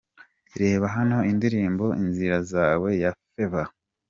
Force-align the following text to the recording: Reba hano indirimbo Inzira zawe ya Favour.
Reba 0.61 0.85
hano 0.95 1.17
indirimbo 1.31 1.85
Inzira 2.01 2.37
zawe 2.51 2.89
ya 3.03 3.11
Favour. 3.29 3.67